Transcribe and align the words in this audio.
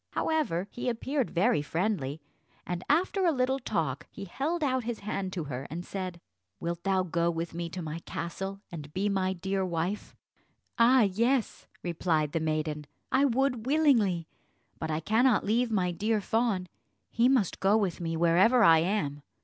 However, 0.13 0.67
he 0.71 0.89
appeared 0.89 1.29
very 1.29 1.61
friendly, 1.61 2.19
and 2.65 2.83
after 2.89 3.23
a 3.23 3.31
little 3.31 3.59
talk 3.59 4.07
he 4.09 4.25
held 4.25 4.63
out 4.63 4.83
his 4.83 5.01
hand 5.01 5.31
to 5.33 5.43
her, 5.43 5.67
and 5.69 5.85
said, 5.85 6.19
"Wilt 6.59 6.81
thou 6.81 7.03
go 7.03 7.29
with 7.29 7.53
me 7.53 7.69
to 7.69 7.83
my 7.83 7.99
castle 7.99 8.61
and 8.71 8.91
be 8.95 9.09
my 9.09 9.33
dear 9.33 9.63
wife?" 9.63 10.15
"Ah 10.79 11.01
yes," 11.03 11.67
replied 11.83 12.31
the 12.31 12.39
maiden, 12.39 12.87
"I 13.11 13.25
would 13.25 13.67
willingly; 13.67 14.27
but 14.79 14.89
I 14.89 15.01
cannot 15.01 15.45
leave 15.45 15.69
my 15.69 15.91
dear 15.91 16.19
fawn: 16.19 16.65
he 17.11 17.29
must 17.29 17.59
go 17.59 17.77
with 17.77 18.01
me 18.01 18.17
wherever 18.17 18.63
I 18.63 18.79
am." 18.79 19.21